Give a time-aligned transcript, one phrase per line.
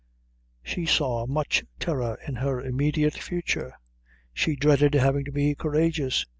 [0.63, 3.75] She saw much terror in her immediate future.
[4.33, 6.25] She dreaded having to be courageous.